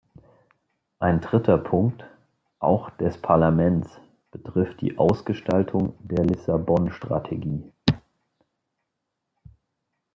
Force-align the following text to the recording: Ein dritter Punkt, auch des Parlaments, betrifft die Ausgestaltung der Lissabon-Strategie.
Ein 0.97 1.21
dritter 1.21 1.59
Punkt, 1.59 2.03
auch 2.57 2.89
des 2.89 3.19
Parlaments, 3.21 3.87
betrifft 4.31 4.81
die 4.81 4.97
Ausgestaltung 4.97 5.95
der 6.01 6.25
Lissabon-Strategie. 6.25 7.71